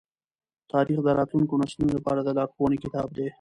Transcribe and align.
تاریخ 0.71 0.97
د 1.03 1.07
راتلونکو 1.19 1.59
نسلونو 1.61 1.93
لپاره 1.97 2.19
د 2.23 2.29
لارښوونې 2.37 2.77
کتاب 2.83 3.07
دی. 3.17 3.25